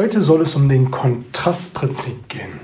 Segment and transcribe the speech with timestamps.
[0.00, 2.58] Heute soll es um den Kontrastprinzip gehen.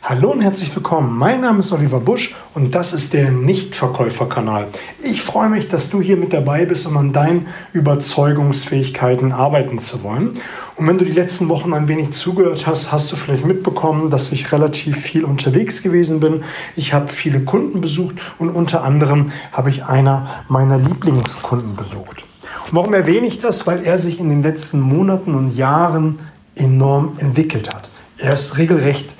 [0.00, 1.18] Hallo und herzlich willkommen.
[1.18, 4.68] Mein Name ist Oliver Busch und das ist der Nichtverkäuferkanal.
[5.02, 10.04] Ich freue mich, dass du hier mit dabei bist, um an deinen Überzeugungsfähigkeiten arbeiten zu
[10.04, 10.34] wollen.
[10.76, 14.30] Und wenn du die letzten Wochen ein wenig zugehört hast, hast du vielleicht mitbekommen, dass
[14.30, 16.44] ich relativ viel unterwegs gewesen bin.
[16.76, 22.24] Ich habe viele Kunden besucht und unter anderem habe ich einer meiner Lieblingskunden besucht.
[22.70, 23.66] Warum erwähne ich das?
[23.66, 26.20] Weil er sich in den letzten Monaten und Jahren
[26.58, 27.90] enorm entwickelt hat.
[28.18, 29.14] Er ist regelrecht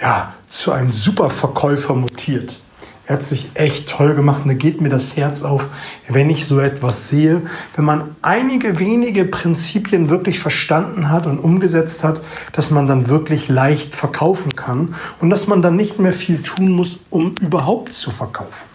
[0.00, 2.60] ja, zu einem Superverkäufer mutiert.
[3.06, 5.68] Er hat sich echt toll gemacht und da geht mir das Herz auf,
[6.08, 7.42] wenn ich so etwas sehe.
[7.76, 13.48] Wenn man einige wenige Prinzipien wirklich verstanden hat und umgesetzt hat, dass man dann wirklich
[13.48, 18.10] leicht verkaufen kann und dass man dann nicht mehr viel tun muss, um überhaupt zu
[18.10, 18.73] verkaufen.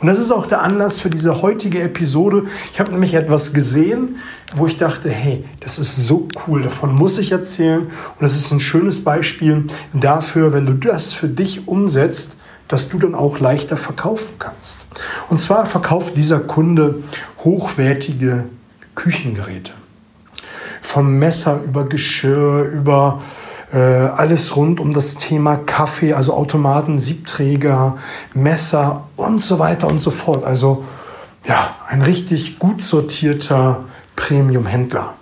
[0.00, 2.44] Und das ist auch der Anlass für diese heutige Episode.
[2.72, 4.16] Ich habe nämlich etwas gesehen,
[4.56, 7.82] wo ich dachte, hey, das ist so cool, davon muss ich erzählen.
[7.82, 12.98] Und das ist ein schönes Beispiel dafür, wenn du das für dich umsetzt, dass du
[12.98, 14.80] dann auch leichter verkaufen kannst.
[15.28, 17.02] Und zwar verkauft dieser Kunde
[17.44, 18.44] hochwertige
[18.94, 19.72] Küchengeräte.
[20.80, 23.22] Vom Messer über Geschirr, über
[23.72, 27.98] alles rund um das Thema Kaffee, also Automaten, Siebträger,
[28.34, 30.42] Messer und so weiter und so fort.
[30.42, 30.84] Also
[31.46, 33.84] ja, ein richtig gut sortierter
[34.16, 35.14] Premium-Händler.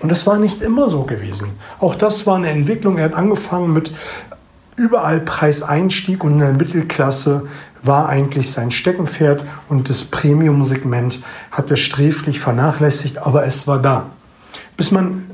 [0.00, 1.50] Und das war nicht immer so gewesen.
[1.78, 2.98] Auch das war eine Entwicklung.
[2.98, 3.92] Er hat angefangen mit
[4.76, 7.48] überall Preiseinstieg und in der Mittelklasse
[7.82, 14.06] war eigentlich sein Steckenpferd und das Premium-Segment hat er sträflich vernachlässigt, aber es war da.
[14.76, 15.29] Bis man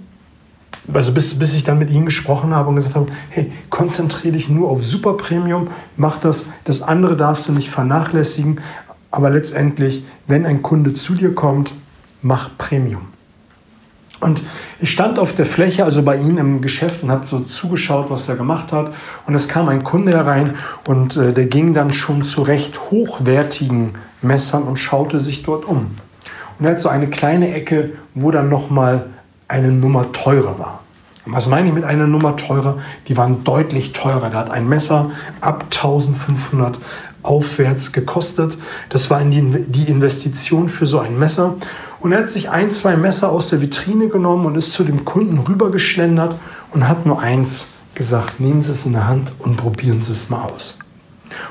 [0.92, 4.48] also bis, bis ich dann mit ihnen gesprochen habe und gesagt habe, hey, konzentriere dich
[4.48, 8.60] nur auf Super Premium, mach das, das andere darfst du nicht vernachlässigen,
[9.10, 11.72] aber letztendlich, wenn ein Kunde zu dir kommt,
[12.22, 13.08] mach Premium.
[14.20, 14.42] Und
[14.80, 18.28] ich stand auf der Fläche, also bei ihm im Geschäft und habe so zugeschaut, was
[18.28, 18.92] er gemacht hat.
[19.26, 20.54] Und es kam ein Kunde herein
[20.88, 25.90] und äh, der ging dann schon zu recht hochwertigen Messern und schaute sich dort um.
[26.58, 29.06] Und er hat so eine kleine Ecke, wo dann nochmal
[29.48, 30.82] eine Nummer teurer war.
[31.28, 32.78] Was meine ich mit einer Nummer teurer?
[33.08, 34.30] Die waren deutlich teurer.
[34.30, 35.10] Da hat ein Messer
[35.40, 36.78] ab 1500
[37.24, 38.56] aufwärts gekostet.
[38.90, 41.56] Das war die Investition für so ein Messer.
[41.98, 45.04] Und er hat sich ein, zwei Messer aus der Vitrine genommen und ist zu dem
[45.04, 46.36] Kunden rübergeschlendert
[46.72, 50.30] und hat nur eins gesagt, nehmen Sie es in der Hand und probieren Sie es
[50.30, 50.78] mal aus.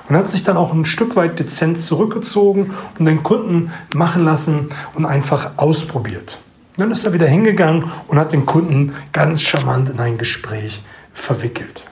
[0.07, 4.69] Und hat sich dann auch ein Stück weit dezent zurückgezogen und den Kunden machen lassen
[4.93, 6.37] und einfach ausprobiert.
[6.77, 11.85] Dann ist er wieder hingegangen und hat den Kunden ganz charmant in ein Gespräch verwickelt.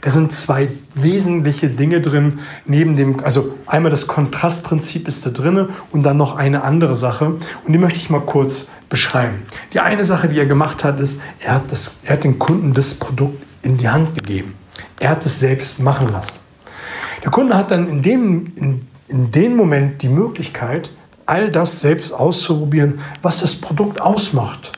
[0.00, 5.68] Da sind zwei wesentliche Dinge drin, neben dem, also einmal das Kontrastprinzip ist da drin
[5.90, 9.42] und dann noch eine andere Sache und die möchte ich mal kurz beschreiben.
[9.72, 12.72] Die eine Sache, die er gemacht hat, ist, er hat, das, er hat den Kunden
[12.72, 14.54] das Produkt in die Hand gegeben.
[15.00, 16.38] Er hat es selbst machen lassen.
[17.24, 20.90] Der Kunde hat dann in dem, in, in dem Moment die Möglichkeit,
[21.28, 24.72] all das selbst auszuprobieren, was das Produkt ausmacht.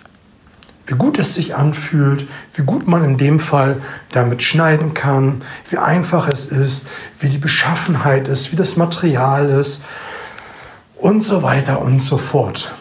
[0.86, 3.80] Wie gut es sich anfühlt, wie gut man in dem Fall
[4.10, 6.88] damit schneiden kann, wie einfach es ist,
[7.20, 9.84] wie die Beschaffenheit ist, wie das Material ist
[10.96, 12.74] und so weiter und so fort.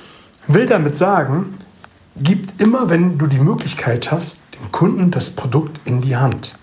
[0.48, 1.60] Will damit sagen,
[2.16, 6.56] gib immer, wenn du die Möglichkeit hast, dem Kunden das Produkt in die Hand.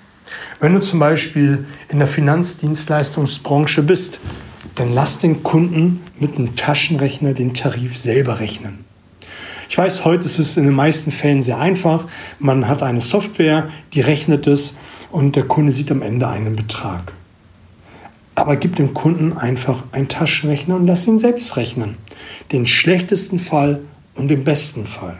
[0.58, 4.18] Wenn du zum Beispiel in der Finanzdienstleistungsbranche bist,
[4.76, 8.84] dann lass den Kunden mit einem Taschenrechner den Tarif selber rechnen.
[9.68, 12.06] Ich weiß, heute ist es in den meisten Fällen sehr einfach.
[12.38, 14.76] Man hat eine Software, die rechnet es
[15.10, 17.12] und der Kunde sieht am Ende einen Betrag.
[18.36, 21.96] Aber gib dem Kunden einfach einen Taschenrechner und lass ihn selbst rechnen.
[22.52, 23.80] Den schlechtesten Fall
[24.14, 25.18] und den besten Fall.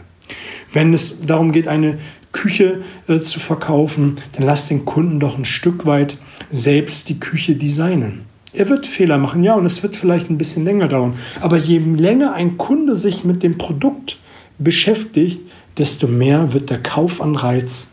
[0.71, 1.97] Wenn es darum geht, eine
[2.31, 6.17] Küche äh, zu verkaufen, dann lass den Kunden doch ein Stück weit
[6.51, 8.25] selbst die Küche designen.
[8.57, 11.13] Er wird Fehler machen, ja, und es wird vielleicht ein bisschen länger dauern.
[11.41, 14.17] Aber je länger ein Kunde sich mit dem Produkt
[14.57, 15.41] beschäftigt,
[15.77, 17.91] desto mehr wird der Kaufanreiz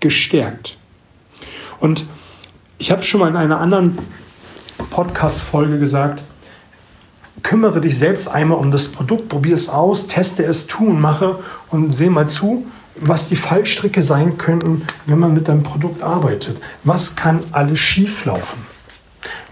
[0.00, 0.76] gestärkt.
[1.78, 2.04] Und
[2.78, 3.98] ich habe schon mal in einer anderen
[4.90, 6.24] Podcast-Folge gesagt,
[7.44, 11.38] kümmere dich selbst einmal um das Produkt, probiere es aus, teste es, tu und mache
[11.70, 16.56] und sehe mal zu, was die Fallstricke sein könnten, wenn man mit deinem Produkt arbeitet.
[16.82, 18.58] Was kann alles schieflaufen?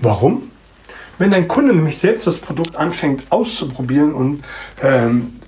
[0.00, 0.50] Warum?
[1.18, 4.44] Wenn dein Kunde nämlich selbst das Produkt anfängt auszuprobieren und
[4.82, 5.40] ähm,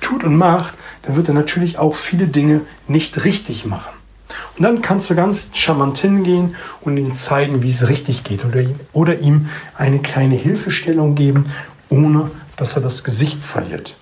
[0.00, 3.96] tut und macht, dann wird er natürlich auch viele Dinge nicht richtig machen.
[4.56, 8.62] Und dann kannst du ganz charmant hingehen und ihm zeigen, wie es richtig geht oder,
[8.92, 11.46] oder ihm eine kleine Hilfestellung geben,
[11.88, 13.96] ohne dass er das Gesicht verliert.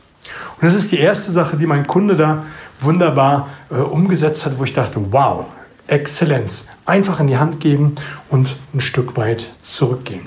[0.61, 2.45] Und das ist die erste Sache, die mein Kunde da
[2.81, 5.47] wunderbar äh, umgesetzt hat, wo ich dachte, wow,
[5.87, 6.67] Exzellenz.
[6.87, 7.95] Einfach in die Hand geben
[8.31, 10.27] und ein Stück weit zurückgehen.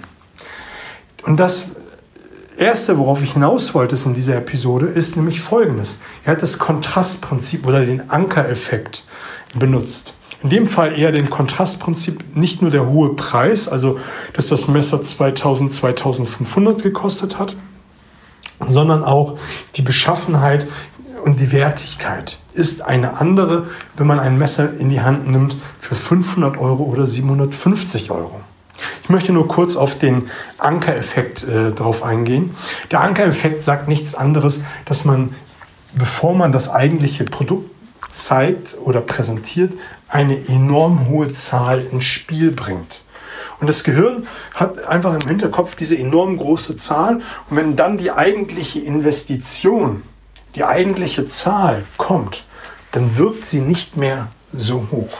[1.23, 1.71] Und das
[2.57, 5.99] Erste, worauf ich hinaus wollte in dieser Episode, ist nämlich folgendes.
[6.23, 9.03] Er hat das Kontrastprinzip oder den Ankereffekt
[9.53, 10.13] benutzt.
[10.41, 13.99] In dem Fall eher den Kontrastprinzip, nicht nur der hohe Preis, also
[14.33, 17.55] dass das Messer 2000, 2500 gekostet hat,
[18.65, 19.37] sondern auch
[19.75, 20.67] die Beschaffenheit
[21.23, 25.95] und die Wertigkeit ist eine andere, wenn man ein Messer in die Hand nimmt für
[25.95, 28.41] 500 Euro oder 750 Euro.
[29.03, 32.55] Ich möchte nur kurz auf den Ankereffekt äh, drauf eingehen.
[32.91, 35.33] Der Ankereffekt sagt nichts anderes, dass man,
[35.95, 37.71] bevor man das eigentliche Produkt
[38.11, 39.73] zeigt oder präsentiert,
[40.09, 43.01] eine enorm hohe Zahl ins Spiel bringt.
[43.59, 47.21] Und das Gehirn hat einfach im Hinterkopf diese enorm große Zahl.
[47.49, 50.03] Und wenn dann die eigentliche Investition,
[50.57, 52.43] die eigentliche Zahl kommt,
[52.91, 55.19] dann wirkt sie nicht mehr so hoch.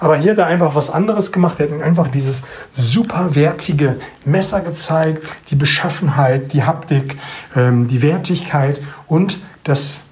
[0.00, 1.60] Aber hier hat er einfach was anderes gemacht.
[1.60, 7.18] Er hat einfach dieses superwertige Messer gezeigt, die Beschaffenheit, die Haptik,
[7.54, 10.02] ähm, die Wertigkeit und dass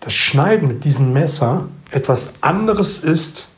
[0.00, 3.48] das Schneiden mit diesem Messer etwas anderes ist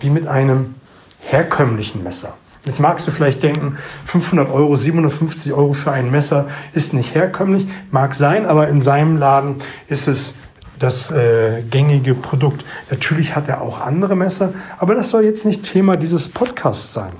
[0.00, 0.74] wie mit einem
[1.20, 2.36] herkömmlichen Messer.
[2.64, 7.66] Jetzt magst du vielleicht denken, 500 Euro, 750 Euro für ein Messer ist nicht herkömmlich.
[7.90, 9.56] Mag sein, aber in seinem Laden
[9.88, 10.36] ist es
[10.78, 12.64] das äh, gängige Produkt.
[12.90, 17.12] Natürlich hat er auch andere Messer, aber das soll jetzt nicht Thema dieses Podcasts sein.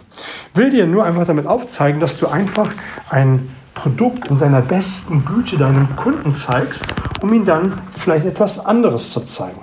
[0.55, 2.73] Will dir nur einfach damit aufzeigen, dass du einfach
[3.09, 6.87] ein Produkt in seiner besten Güte deinem Kunden zeigst,
[7.23, 9.61] um ihm dann vielleicht etwas anderes zu zeigen.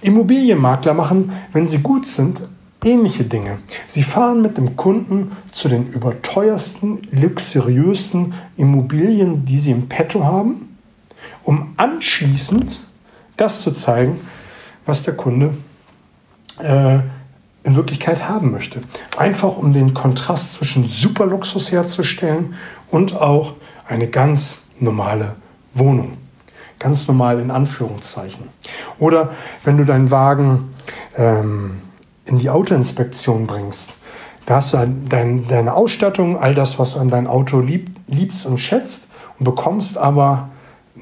[0.00, 2.42] Immobilienmakler machen, wenn sie gut sind,
[2.84, 3.58] ähnliche Dinge.
[3.86, 10.78] Sie fahren mit dem Kunden zu den überteuersten, luxuriösten Immobilien, die sie im Petto haben,
[11.42, 12.80] um anschließend
[13.36, 14.20] das zu zeigen,
[14.84, 15.56] was der Kunde
[16.58, 17.00] äh,
[17.64, 18.80] in Wirklichkeit haben möchte.
[19.16, 22.54] Einfach um den Kontrast zwischen Superluxus herzustellen
[22.90, 23.54] und auch
[23.86, 25.36] eine ganz normale
[25.74, 26.16] Wohnung.
[26.78, 28.48] Ganz normal in Anführungszeichen.
[28.98, 29.32] Oder
[29.64, 30.74] wenn du deinen Wagen
[31.16, 31.80] ähm,
[32.26, 33.94] in die Autoinspektion bringst,
[34.46, 38.46] da hast du dein, deine Ausstattung, all das, was du an dein Auto lieb, liebst
[38.46, 39.08] und schätzt
[39.38, 40.50] und bekommst aber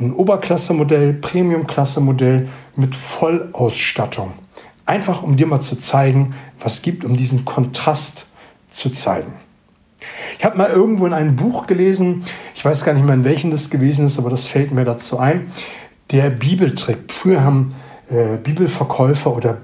[0.01, 4.33] ein Oberklasse-Modell, Premium-Klasse-Modell mit Vollausstattung.
[4.87, 8.27] Einfach um dir mal zu zeigen, was gibt, um diesen Kontrast
[8.71, 9.35] zu zeigen.
[10.39, 12.25] Ich habe mal irgendwo in einem Buch gelesen,
[12.55, 15.19] ich weiß gar nicht mehr, in welchem das gewesen ist, aber das fällt mir dazu
[15.19, 15.53] ein,
[16.11, 17.13] der Bibeltrick.
[17.13, 17.75] Früher haben
[18.11, 19.59] äh, Bibelverkäufer oder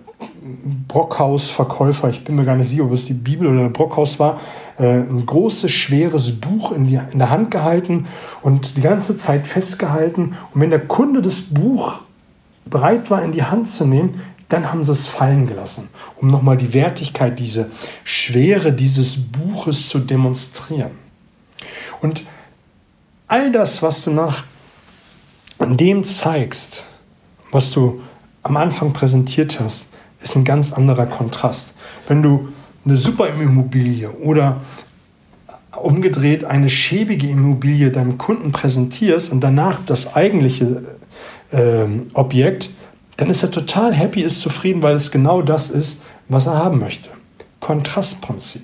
[0.88, 4.40] Brockhausverkäufer, ich bin mir gar nicht sicher, ob es die Bibel oder der Brockhaus war,
[4.78, 8.06] äh, ein großes, schweres Buch in, die, in der Hand gehalten
[8.42, 10.36] und die ganze Zeit festgehalten.
[10.52, 12.00] Und wenn der Kunde das Buch
[12.66, 16.56] bereit war, in die Hand zu nehmen, dann haben sie es fallen gelassen, um nochmal
[16.56, 17.70] die Wertigkeit, diese
[18.02, 20.90] Schwere dieses Buches zu demonstrieren.
[22.00, 22.24] Und
[23.28, 24.42] all das, was du nach
[25.60, 26.84] dem zeigst,
[27.52, 28.00] was du
[28.42, 29.88] am Anfang präsentiert hast,
[30.20, 31.74] ist ein ganz anderer Kontrast.
[32.08, 32.48] Wenn du
[32.84, 34.60] eine super Immobilie oder
[35.76, 40.96] umgedreht eine schäbige Immobilie deinem Kunden präsentierst und danach das eigentliche
[41.52, 42.70] äh, Objekt,
[43.16, 46.78] dann ist er total happy, ist zufrieden, weil es genau das ist, was er haben
[46.78, 47.10] möchte.
[47.60, 48.62] Kontrastprinzip.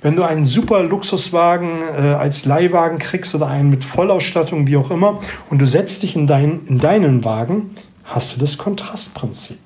[0.00, 4.90] Wenn du einen super Luxuswagen äh, als Leihwagen kriegst oder einen mit Vollausstattung, wie auch
[4.90, 7.70] immer, und du setzt dich in, dein, in deinen Wagen,
[8.04, 9.58] hast du das Kontrastprinzip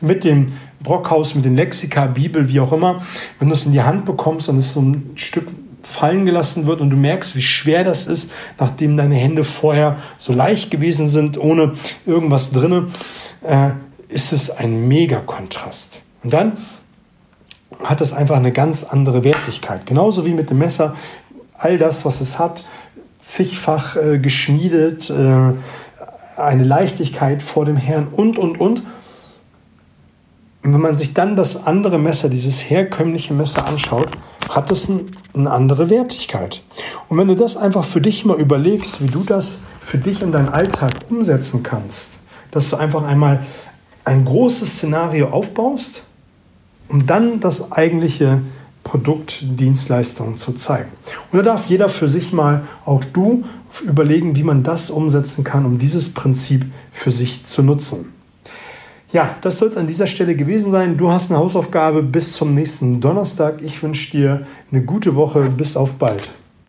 [0.00, 3.02] mit dem Brockhaus, mit den Lexika, Bibel, wie auch immer,
[3.38, 5.46] wenn du es in die Hand bekommst und es so ein Stück
[5.82, 10.32] fallen gelassen wird und du merkst, wie schwer das ist, nachdem deine Hände vorher so
[10.32, 11.72] leicht gewesen sind, ohne
[12.06, 12.86] irgendwas drinne,
[13.42, 13.70] äh,
[14.08, 16.02] ist es ein Mega-Kontrast.
[16.22, 16.52] Und dann
[17.82, 19.86] hat es einfach eine ganz andere Wertigkeit.
[19.86, 20.96] Genauso wie mit dem Messer.
[21.54, 22.64] All das, was es hat,
[23.22, 25.54] zigfach äh, geschmiedet, äh,
[26.36, 28.82] eine Leichtigkeit vor dem Herrn und, und, und.
[30.70, 34.10] Und wenn man sich dann das andere Messer, dieses herkömmliche Messer anschaut,
[34.48, 36.62] hat es ein, eine andere Wertigkeit.
[37.08, 40.30] Und wenn du das einfach für dich mal überlegst, wie du das für dich in
[40.30, 42.10] deinen Alltag umsetzen kannst,
[42.52, 43.44] dass du einfach einmal
[44.04, 46.04] ein großes Szenario aufbaust,
[46.86, 48.42] um dann das eigentliche
[48.84, 50.92] Produkt, Dienstleistung zu zeigen.
[51.32, 53.42] Und da darf jeder für sich mal, auch du,
[53.82, 58.19] überlegen, wie man das umsetzen kann, um dieses Prinzip für sich zu nutzen.
[59.12, 60.96] Ja, das soll es an dieser Stelle gewesen sein.
[60.96, 63.60] Du hast eine Hausaufgabe bis zum nächsten Donnerstag.
[63.60, 65.50] Ich wünsche dir eine gute Woche.
[65.50, 66.32] Bis auf bald.